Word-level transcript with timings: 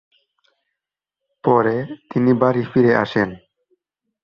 পরে, 1.43 1.75
তিনি 2.09 2.31
বাড়ি 2.33 2.63
ফিরে 2.71 2.91
আসেন। 2.95 3.29